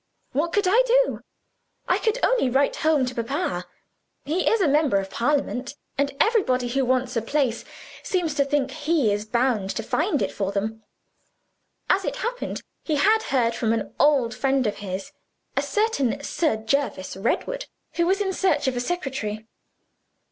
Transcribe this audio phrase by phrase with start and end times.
[0.31, 1.19] What could I do?
[1.87, 3.67] I could only write home to papa.
[4.25, 7.63] He is a member of Parliament: and everybody who wants a place
[8.01, 10.81] seems to think he is bound to find it for them.
[11.87, 15.11] As it happened, he had heard from an old friend of his
[15.55, 19.45] (a certain Sir Jervis Redwood), who was in search of a secretary.